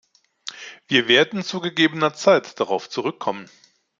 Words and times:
Wir 0.87 1.07
werden 1.07 1.43
zu 1.43 1.59
gegebener 1.61 2.15
Zeit 2.15 2.59
darauf 2.59 2.89
zurückkommen. 2.89 3.51